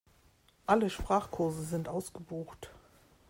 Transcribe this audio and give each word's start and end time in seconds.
Alle 0.65 0.89
Sprachkurse 0.89 1.61
sind 1.61 1.87
ausgebucht. 1.87 2.71